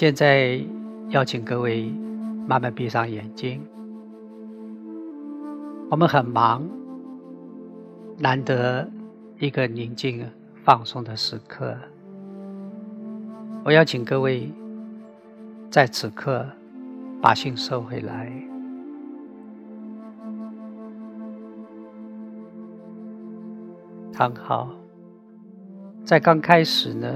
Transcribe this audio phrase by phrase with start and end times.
[0.00, 0.58] 现在
[1.10, 1.92] 邀请各位
[2.48, 3.60] 慢慢闭上眼睛。
[5.90, 6.66] 我们很忙，
[8.16, 8.90] 难得
[9.38, 10.26] 一个宁静
[10.64, 11.76] 放松的时刻。
[13.62, 14.50] 我邀请各位
[15.70, 16.46] 在此刻
[17.20, 18.32] 把心收回来。
[24.14, 24.70] 很好，
[26.06, 27.06] 在刚开始呢，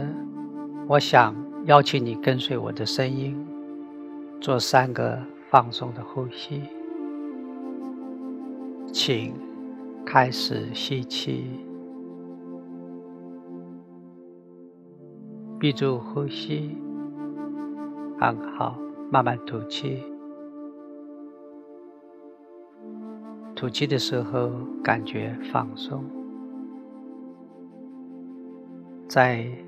[0.86, 1.43] 我想。
[1.66, 3.34] 邀请你跟随我的声音，
[4.38, 6.60] 做三个放松的呼吸。
[8.92, 9.34] 请
[10.04, 11.46] 开始吸气，
[15.58, 16.76] 闭住呼吸，
[18.20, 18.78] 很好，
[19.10, 20.02] 慢慢吐气。
[23.56, 24.50] 吐气的时候，
[24.82, 26.04] 感觉放松。
[29.08, 29.63] 在。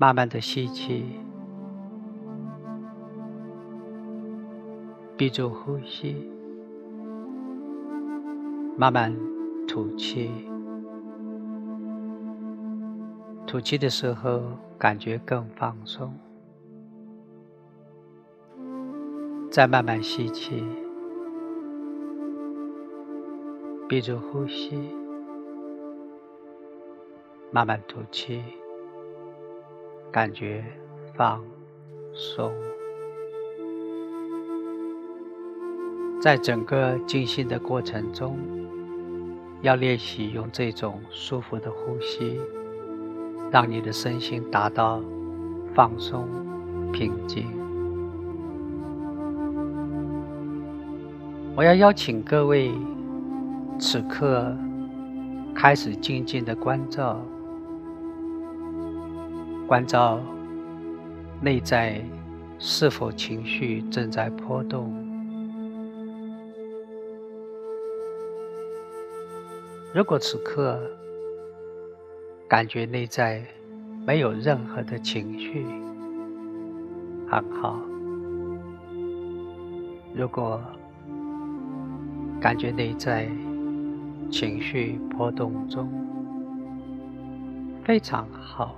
[0.00, 1.04] 慢慢的吸气，
[5.14, 6.16] 闭住呼吸，
[8.78, 9.14] 慢慢
[9.68, 10.30] 吐气。
[13.46, 14.40] 吐气的时候，
[14.78, 16.18] 感觉更放松。
[19.50, 20.64] 再慢慢吸气，
[23.86, 24.78] 闭住呼吸，
[27.52, 28.42] 慢慢吐气。
[30.12, 30.64] 感觉
[31.14, 31.40] 放
[32.12, 32.52] 松，
[36.20, 38.36] 在整个静心的过程中，
[39.62, 42.40] 要练习用这种舒服的呼吸，
[43.52, 45.00] 让你的身心达到
[45.74, 46.26] 放松、
[46.92, 47.46] 平静。
[51.54, 52.72] 我要邀请各位，
[53.78, 54.56] 此刻
[55.54, 57.20] 开始静静的关照。
[59.70, 60.18] 关照
[61.40, 62.02] 内在
[62.58, 64.92] 是否情绪正在波动。
[69.94, 70.76] 如果此刻
[72.48, 73.44] 感觉内在
[74.04, 75.64] 没有任何的情绪，
[77.30, 77.78] 很好；
[80.12, 80.60] 如果
[82.40, 83.28] 感觉内在
[84.32, 85.88] 情绪波动中，
[87.84, 88.74] 非常好。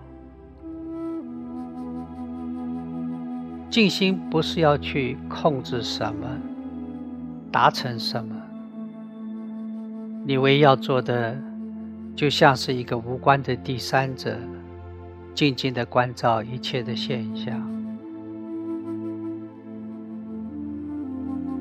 [3.72, 6.28] 静心不是要去控制什么，
[7.50, 8.36] 达成什么，
[10.26, 11.34] 你唯一要做的，
[12.14, 14.36] 就像是一个无关的第三者，
[15.34, 17.66] 静静的关照一切的现象，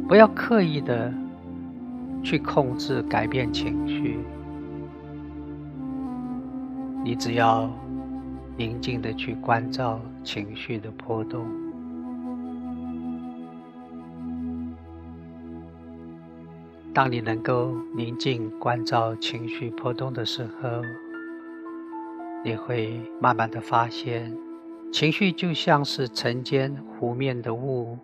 [0.05, 1.13] 不要刻意的
[2.21, 4.19] 去控制、改变情绪，
[7.05, 7.69] 你只要
[8.57, 11.45] 宁静的去关照情绪的波动。
[16.93, 20.81] 当你能够宁静关照情绪波动的时候，
[22.43, 24.37] 你会慢慢的发现，
[24.91, 27.97] 情绪就像是晨间湖面的雾，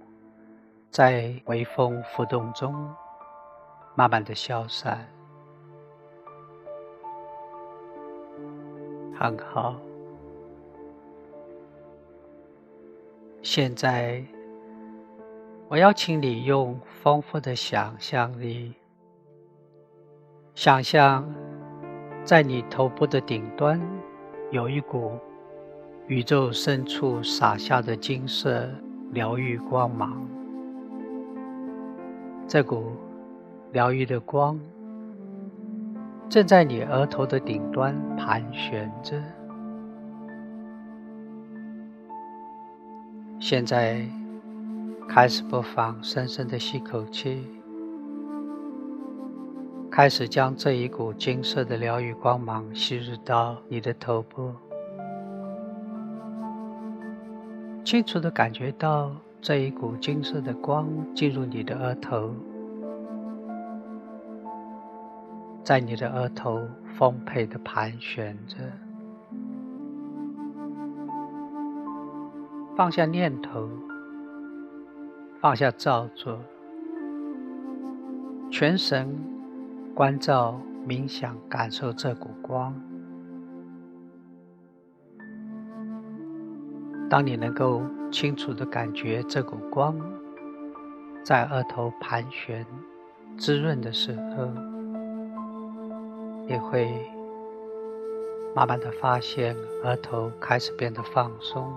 [0.89, 2.73] 在微风浮动中
[3.93, 5.05] 慢慢的消散。
[9.19, 9.75] 很好，
[13.41, 14.23] 现在。
[15.69, 18.73] 我邀请你用丰富的想象力，
[20.55, 21.27] 想象
[22.23, 23.77] 在你头部的顶端
[24.49, 25.11] 有一股
[26.07, 28.69] 宇宙深处洒下的金色
[29.11, 30.25] 疗愈光芒。
[32.47, 32.93] 这股
[33.73, 34.57] 疗愈的光
[36.29, 39.21] 正在你额头的顶端盘旋着。
[43.37, 44.07] 现在。
[45.09, 47.43] 开始播放，深深的吸口气，
[49.89, 54.51] 开始将这一股金色的疗愈光芒吸入到你的头部，
[57.83, 59.11] 清楚的感觉到
[59.41, 62.31] 这一股金色的光进入你的额头，
[65.63, 66.61] 在你的额头
[66.95, 68.57] 丰沛的盘旋着，
[72.75, 73.67] 放下念头。
[75.39, 76.39] 放下造作，
[78.49, 79.07] 全神
[79.93, 82.73] 关照、冥想，感受这股光。
[87.07, 89.95] 当你能够清楚的感觉这股光
[91.23, 92.65] 在额头盘旋、
[93.37, 94.49] 滋润的时候，
[96.47, 96.91] 也会
[98.55, 101.71] 慢慢的发现额头开始变得放松。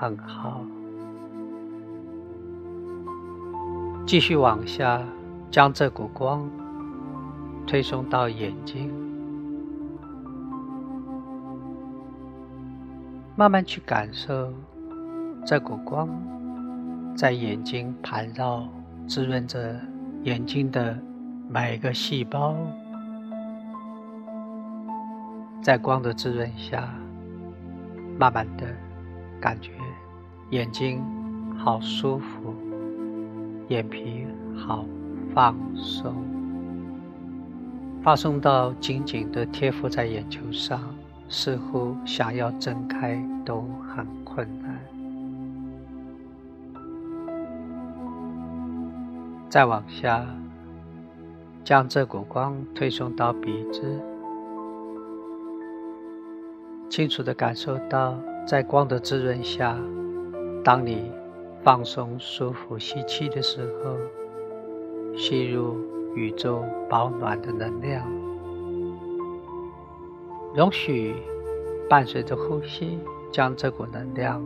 [0.00, 0.62] 很好。
[4.06, 5.02] 继续往下，
[5.50, 6.48] 将这股光
[7.66, 8.90] 推送到眼睛，
[13.36, 14.50] 慢慢去感受
[15.44, 16.08] 这股光
[17.14, 18.66] 在眼睛盘绕，
[19.06, 19.78] 滋润着
[20.22, 20.98] 眼睛的
[21.46, 22.56] 每个细胞。
[25.62, 26.88] 在光的滋润下，
[28.18, 28.66] 慢慢的
[29.38, 29.72] 感觉
[30.50, 31.00] 眼睛
[31.56, 32.54] 好舒服。
[33.68, 34.26] 眼皮
[34.56, 34.84] 好
[35.32, 36.12] 放松，
[38.02, 40.80] 放松到紧紧的贴附在眼球上，
[41.28, 43.64] 似乎想要睁开都
[43.94, 44.76] 很困难。
[49.48, 50.26] 再往下，
[51.62, 54.00] 将这股光推送到鼻子，
[56.88, 59.76] 清楚的感受到在光的滋润下，
[60.64, 61.10] 当你。
[61.62, 63.94] 放松、舒服，吸气的时候，
[65.14, 65.76] 吸入
[66.14, 68.10] 宇宙保暖的能量，
[70.54, 71.14] 容许
[71.86, 72.98] 伴随着呼吸，
[73.30, 74.42] 将这股能量、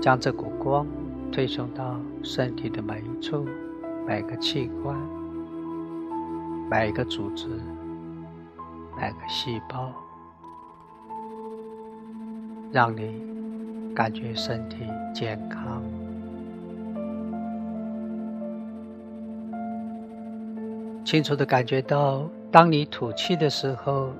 [0.00, 0.86] 将这股光
[1.32, 3.44] 推送到身体的每一处、
[4.06, 4.96] 每个器官、
[6.70, 7.48] 每个组织、
[8.96, 9.92] 每个细胞，
[12.70, 13.31] 让你
[13.94, 15.82] 感觉身体健康。
[21.04, 24.12] 清楚的感觉到，当你吐气的时候，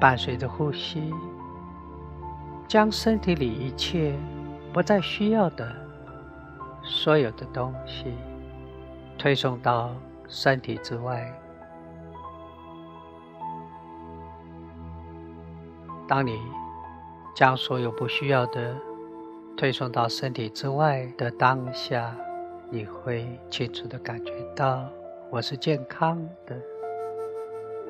[0.00, 1.12] 伴随着呼吸，
[2.66, 4.14] 将身体里一切
[4.72, 5.70] 不再需要的
[6.82, 8.12] 所有的东西
[9.16, 9.94] 推送到
[10.26, 11.32] 身体之外。
[16.08, 16.40] 当你
[17.34, 18.74] 将所有不需要的
[19.56, 22.16] 推送到身体之外的当下，
[22.70, 24.88] 你会清楚的感觉到。
[25.30, 26.54] 我是健康的，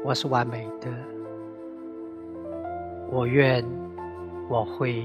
[0.04, 0.88] 我是完美的。
[3.10, 3.64] 我愿，
[4.48, 5.04] 我会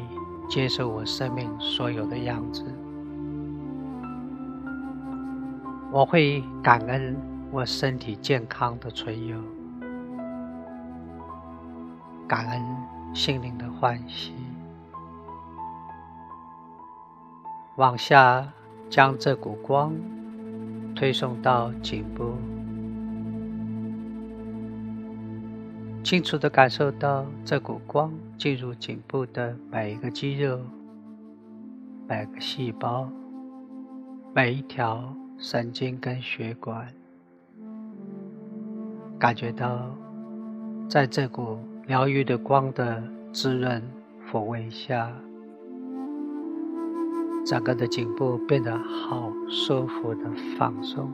[0.50, 2.64] 接受我生命所有的样子。
[5.92, 7.16] 我会感恩
[7.50, 9.38] 我身体健康的存有，
[12.28, 12.62] 感恩
[13.16, 14.34] 心灵的欢喜。
[17.78, 18.48] 往下
[18.90, 19.94] 将这股光。
[20.96, 22.34] 推送到颈部，
[26.04, 30.60] 清楚的感受到这股光进入颈部的每一个肌肉、
[32.08, 33.08] 每个细胞、
[34.34, 36.92] 每一条神经跟血管，
[39.20, 39.96] 感觉到
[40.90, 43.80] 在这股疗愈的光的滋润
[44.28, 45.12] 抚慰下。
[47.48, 51.10] 整个的颈部变得好舒服的放松，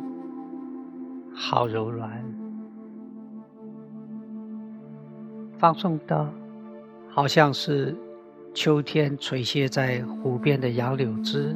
[1.32, 2.10] 好柔软，
[5.60, 6.28] 放松到
[7.08, 7.96] 好像是
[8.52, 11.56] 秋天垂泻在湖边的杨柳枝，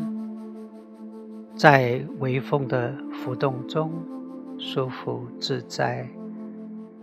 [1.56, 3.92] 在微风的浮动中
[4.60, 6.08] 舒服自在，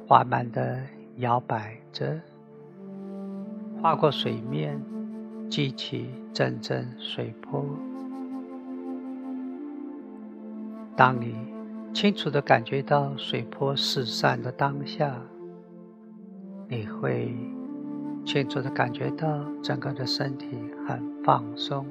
[0.07, 0.81] 缓慢的
[1.17, 2.21] 摇摆着，
[3.83, 4.81] 划过水面。
[5.51, 7.65] 激起阵阵水波。
[10.95, 11.35] 当你
[11.95, 15.19] 清楚的感觉到水波四散的当下，
[16.69, 17.35] 你会
[18.27, 20.49] 清楚的感觉到整个的身体
[20.87, 21.87] 很放松，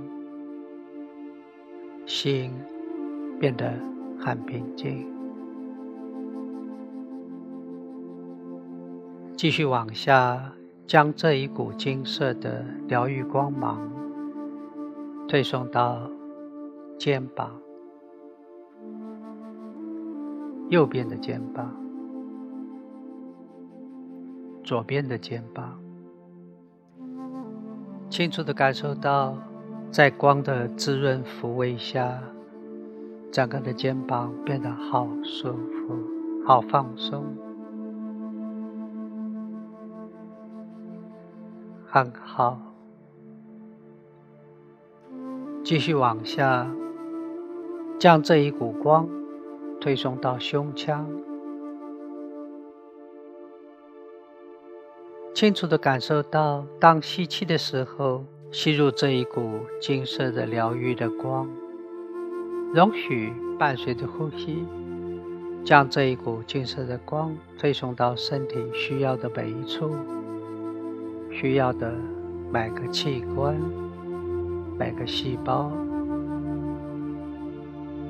[2.06, 2.52] 心
[3.40, 3.74] 变得
[4.20, 5.08] 很平静。
[9.36, 10.54] 继续往下。
[10.86, 13.90] 将这一股金色的疗愈光芒
[15.28, 16.10] 推送到
[16.98, 17.52] 肩膀，
[20.70, 21.74] 右边的肩膀，
[24.64, 25.80] 左边的肩膀，
[28.10, 29.36] 清楚的感受到，
[29.90, 32.22] 在光的滋润抚慰下，
[33.32, 37.24] 整个的肩膀变得好舒服，好放松。
[41.86, 42.60] 很好，
[45.64, 46.70] 继续往下，
[47.98, 49.08] 将这一股光
[49.80, 51.10] 推送到胸腔，
[55.34, 61.50] 清楚的感受到，当吸气的时候，吸入这一股金色的疗愈的光，
[62.74, 64.66] 容许伴随着呼吸，
[65.64, 69.96] 将这一股金色的光推送到身体需要的每一处。
[71.32, 71.94] 需要的
[72.52, 73.58] 每个器官、
[74.78, 75.72] 每个细胞，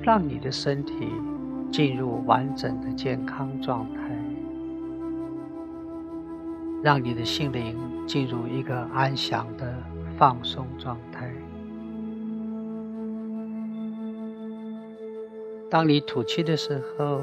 [0.02, 1.10] 让你的身体
[1.72, 4.02] 进入完整的健康状态，
[6.82, 7.76] 让你的心灵
[8.08, 9.76] 进入一个安详的
[10.18, 11.32] 放松状态。
[15.70, 17.22] 当你吐气的时候，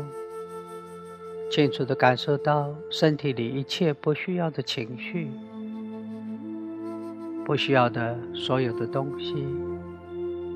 [1.50, 5.30] 清楚的感受到身体里一切不需要的情绪。
[7.50, 9.44] 不需要的所有的东西，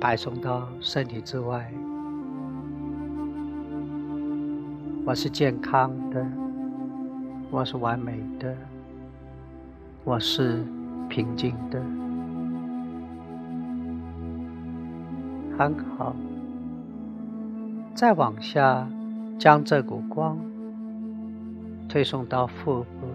[0.01, 1.69] 摆送到身体之外。
[5.05, 6.25] 我是健康的，
[7.51, 8.57] 我是完美的，
[10.05, 10.65] 我是
[11.09, 11.83] 平静的，
[15.59, 16.15] 很好。
[17.93, 18.89] 再往下，
[19.37, 20.39] 将这股光
[21.89, 23.14] 推送到腹部。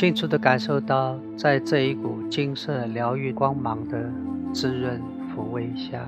[0.00, 4.10] 清楚的感受到，在这一股金色疗愈光芒的
[4.50, 6.02] 滋润抚慰下，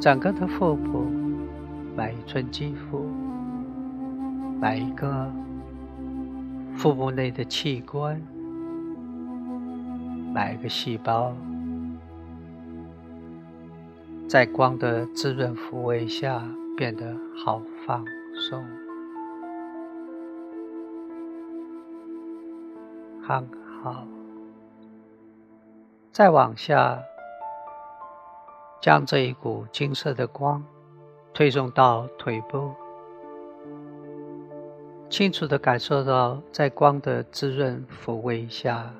[0.00, 1.04] 整个的腹部，
[1.94, 3.06] 每一寸肌肤，
[4.62, 5.30] 每一个
[6.74, 8.18] 腹部内的器官，
[10.32, 11.36] 每一个细胞，
[14.26, 16.42] 在光的滋润抚慰下，
[16.78, 18.02] 变得好放
[18.48, 18.64] 松。
[23.26, 23.48] 很
[23.82, 24.06] 好，
[26.12, 27.02] 再往下，
[28.82, 30.62] 将这一股金色的光
[31.32, 32.74] 推送到腿部，
[35.08, 38.92] 清楚的感受到在光的滋润抚慰下，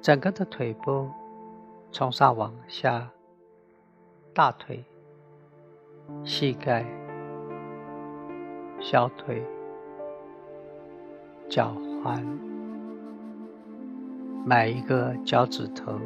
[0.00, 1.10] 整个的腿部
[1.90, 3.10] 从上往下，
[4.32, 4.84] 大腿、
[6.22, 6.86] 膝盖、
[8.80, 9.44] 小腿、
[11.48, 11.74] 脚
[12.04, 12.53] 踝。
[14.46, 15.98] 每一个脚趾头，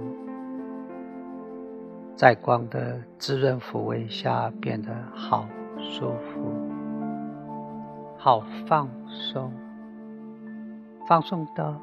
[2.14, 5.45] 在光的滋润抚慰下，变得好
[5.76, 6.54] 舒服、
[8.16, 9.52] 好放松，
[11.09, 11.80] 放松到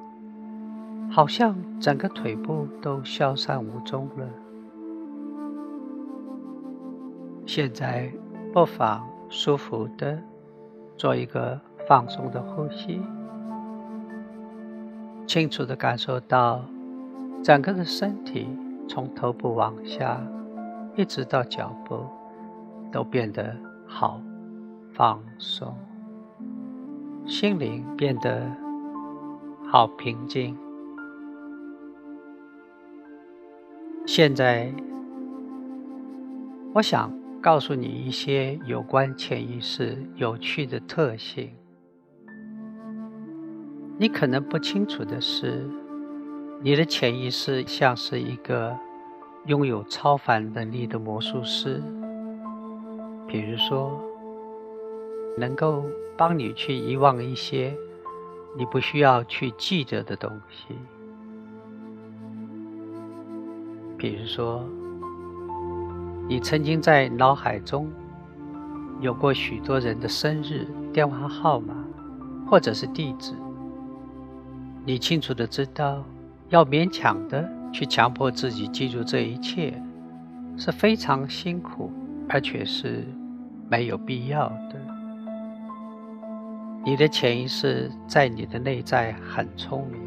[1.11, 4.25] 好像整个腿部都消散无踪了。
[7.45, 8.09] 现在，
[8.53, 10.17] 不妨舒服的
[10.95, 13.01] 做一个放松的呼吸。
[15.27, 16.63] 清楚的感受到，
[17.43, 18.47] 整个的身体
[18.87, 20.21] 从头部往下，
[20.95, 22.05] 一直到脚部，
[22.91, 23.55] 都变得
[23.87, 24.21] 好
[24.93, 25.75] 放松，
[27.25, 28.49] 心灵变得
[29.69, 30.55] 好平静。
[34.05, 34.71] 现在，
[36.73, 41.51] 我想告诉你一些有关潜意识有趣的特性。
[43.97, 45.65] 你可能不清楚的是，
[46.61, 48.75] 你的潜意识像是一个
[49.45, 51.81] 拥有超凡能力的魔术师，
[53.25, 53.97] 比如说，
[55.37, 55.85] 能够
[56.17, 57.73] 帮你去遗忘一些
[58.57, 60.75] 你不需要去记得的东西，
[63.97, 64.61] 比如说，
[66.27, 67.89] 你曾经在脑海中
[68.99, 71.73] 有过许多人的生日、电话号码
[72.45, 73.33] 或者是地址。
[74.87, 76.03] 你清楚的知道，
[76.49, 79.73] 要勉强的去强迫自己记住这一切，
[80.55, 81.91] 是非常辛苦，
[82.29, 83.03] 而且是
[83.67, 84.75] 没有必要的。
[86.83, 89.99] 你的潜意识在你的内在很聪明，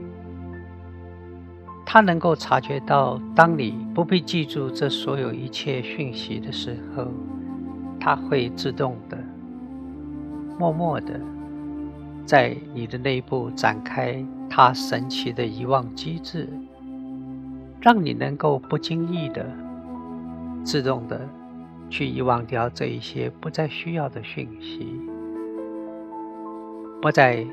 [1.84, 7.08] 它能够察觉到，当你不必记住这所有一切讯息的时候，
[7.98, 9.18] 它会自动的、
[10.56, 11.20] 默默的
[12.24, 14.24] 在你的内部展开。
[14.60, 16.48] 它神奇的遗忘机制，
[17.80, 19.46] 让你能够不经意的、
[20.64, 21.20] 自动的
[21.88, 25.00] 去遗忘掉这一些不再需要的讯息、
[27.00, 27.46] 不再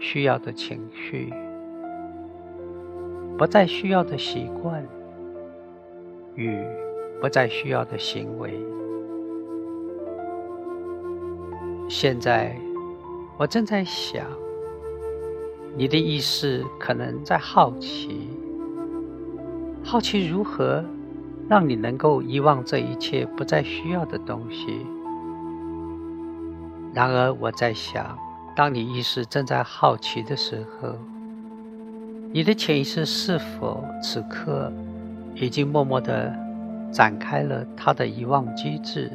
[0.00, 1.32] 需要的情绪、
[3.38, 4.84] 不再需要的习惯
[6.34, 6.60] 与
[7.20, 8.52] 不再需要的行为。
[11.88, 12.58] 现在，
[13.38, 14.26] 我正在想。
[15.78, 18.30] 你的意识可能在好奇，
[19.84, 20.82] 好奇如何
[21.50, 24.86] 让你能够遗忘这一切不再需要的东西。
[26.94, 28.16] 然而，我在想，
[28.56, 30.96] 当你意识正在好奇的时候，
[32.32, 34.72] 你的潜意识是否此刻
[35.34, 36.34] 已经默默的
[36.90, 39.12] 展开了它的遗忘机制，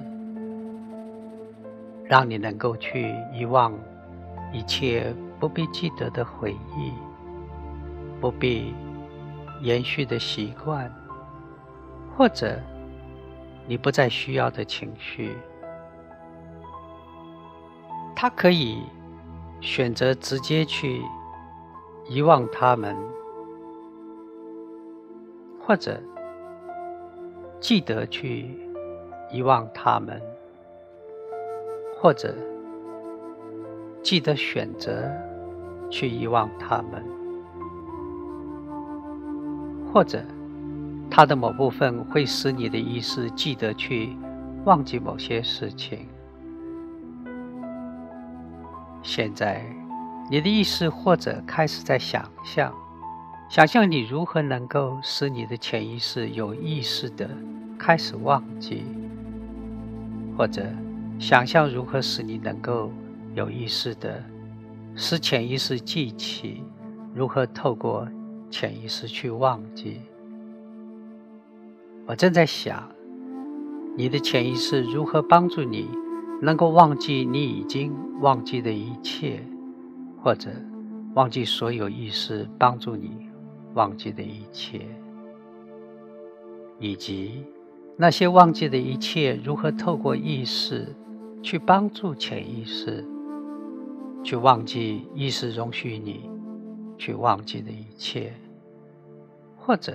[2.05, 3.73] 让你能够去遗忘
[4.53, 5.11] 一切？
[5.41, 6.93] 不必记得的回忆，
[8.21, 8.75] 不必
[9.61, 10.93] 延续的习惯，
[12.15, 12.59] 或者
[13.65, 15.35] 你不再需要的情绪，
[18.15, 18.83] 他可以
[19.61, 21.01] 选择直接去
[22.07, 22.95] 遗忘他们，
[25.65, 25.99] 或者
[27.59, 28.55] 记得去
[29.31, 30.21] 遗忘他们，
[31.99, 32.35] 或者
[34.03, 35.11] 记得选择
[35.91, 37.05] 去遗忘他们。
[39.93, 40.23] 或者，
[41.09, 44.15] 它的某部分会使你的意识记得去
[44.63, 46.07] 忘记某些事情。
[49.03, 49.65] 现在，
[50.29, 52.73] 你的意识或者开始在想象，
[53.49, 57.29] 想象你如何能够使你的潜意识有意识的
[57.77, 58.85] 开始忘记，
[60.37, 60.65] 或者
[61.19, 62.89] 想象如何使你能够
[63.33, 64.23] 有意识的
[64.95, 66.63] 使潜意识记起，
[67.13, 68.07] 如何透过。
[68.53, 70.01] 潜意识去忘记。
[72.05, 72.85] 我正在想，
[73.95, 75.87] 你的潜意识如何帮助你
[76.41, 79.41] 能够忘记你已经忘记的一切，
[80.21, 80.49] 或者
[81.13, 83.29] 忘记所有意识帮助你
[83.73, 84.85] 忘记的一切，
[86.77, 87.45] 以及
[87.95, 90.93] 那些忘记的一切如何透过意识
[91.41, 93.05] 去帮助潜意识
[94.23, 96.29] 去忘记意识容许你。
[96.97, 98.31] 去忘记的一切，
[99.57, 99.91] 或者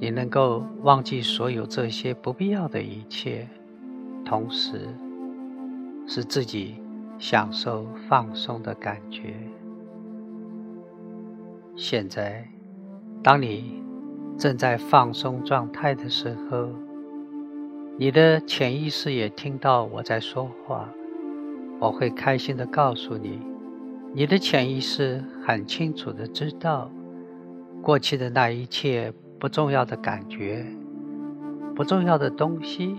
[0.00, 3.46] 你能够忘记所有这些不必要的一切，
[4.24, 4.88] 同时
[6.06, 6.76] 使自己
[7.18, 9.34] 享受放松的感觉。
[11.76, 12.48] 现在，
[13.22, 13.82] 当你
[14.38, 16.70] 正在放松状态的时候，
[17.98, 20.88] 你的潜意识也听到我在说话，
[21.84, 23.38] 我会开心的告诉你。
[24.14, 26.90] 你的潜意识很清楚的知道，
[27.82, 30.64] 过去的那一切不重要的感觉、
[31.76, 32.96] 不重要的东西、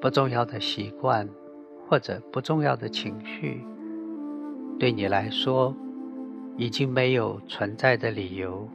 [0.00, 1.28] 不重要的习惯
[1.86, 3.64] 或者不重要的情绪，
[4.76, 5.72] 对你来说
[6.56, 8.68] 已经没有存在的理由。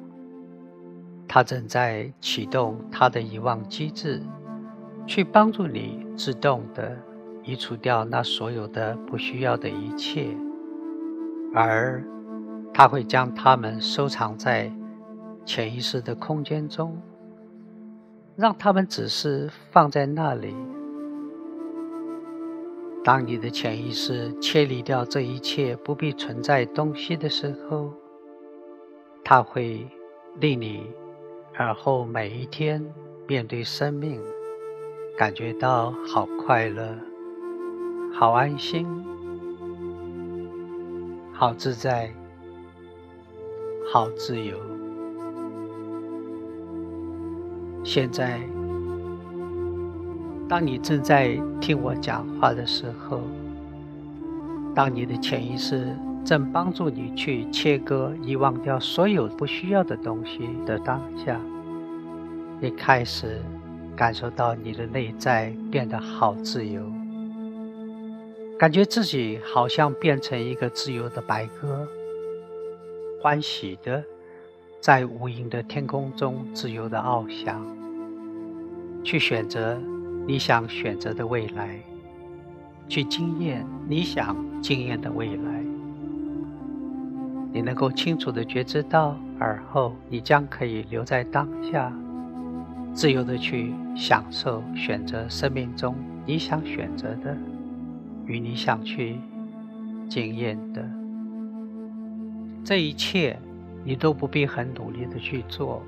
[1.28, 4.22] 它正在启动它的遗忘机制，
[5.06, 6.98] 去帮助你自动的
[7.48, 10.28] 移除掉那所有的不需要的一切。
[11.56, 12.04] 而
[12.74, 14.72] 他会将它们收藏在
[15.46, 17.02] 潜意识的空间中，
[18.36, 20.54] 让它们只是放在那里。
[23.04, 27.94] 当你的潜意识切离掉这一切不必存在东西的时候，
[29.24, 29.88] 它会
[30.40, 30.92] 令你
[31.56, 32.86] 而后每一天
[33.26, 34.22] 面对生命，
[35.18, 36.94] 感觉到好快乐、
[38.14, 38.88] 好安心。
[41.32, 42.12] 好自在，
[43.94, 44.58] 好自由。
[47.84, 48.42] 现在，
[50.50, 53.22] 当你正在听我讲话的时候，
[54.74, 61.40] 当你的潜意识正帮助你去切割、遗忘掉所有不需要的东西的当下，
[62.60, 63.40] 你开始
[63.96, 66.82] 感受到你的内在变得好自由。
[68.58, 71.88] 感觉自己好像变成一个自由的白鸽，
[73.22, 74.04] 欢喜的
[74.82, 77.64] 在无垠的天空中自由的翱翔，
[79.04, 79.80] 去选择
[80.26, 81.80] 你想选择的未来，
[82.90, 85.64] 去经验你想经验的未来。
[87.54, 91.94] 你能够清楚的觉知到，而后你将可以留在当下，
[92.92, 95.94] 自由的去享受选择生命中
[96.26, 97.38] 你想选择的。
[98.28, 99.16] 与你想去
[100.10, 100.88] 经验的
[102.64, 103.40] 这一切，
[103.84, 105.82] 你都不必很努力的去做，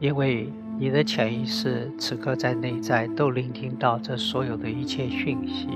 [0.00, 5.68] 因为你的潜意识此刻在内在都聆听到这所有的一切讯息，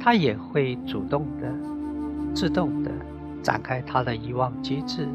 [0.00, 1.48] 它也会主动的、
[2.34, 2.90] 自动的
[3.42, 5.06] 展开它的遗忘机制，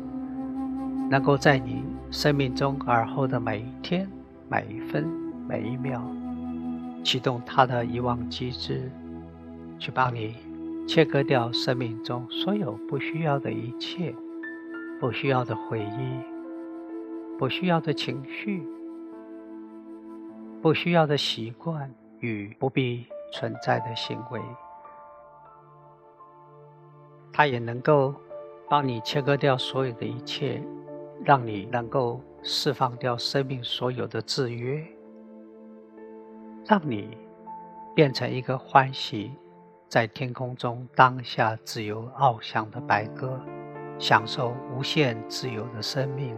[1.10, 4.08] 能够在你生命中而后的每一天、
[4.50, 5.06] 每一分、
[5.46, 6.02] 每一秒
[7.04, 8.90] 启动它的遗忘机制。
[9.80, 10.36] 去帮你
[10.88, 14.14] 切割掉生命中所有不需要的一切，
[15.00, 16.22] 不需要的回忆，
[17.38, 18.66] 不需要的情绪，
[20.62, 24.42] 不需要的习惯与不必存在的行为。
[27.32, 28.16] 它也能够
[28.68, 30.64] 帮你切割掉所有的一切，
[31.24, 34.84] 让你能够释放掉生命所有的制约，
[36.66, 37.16] 让你
[37.94, 39.32] 变成一个欢喜。
[39.90, 43.40] 在天空中，当下自由翱翔的白鸽，
[43.98, 46.36] 享受无限自由的生命。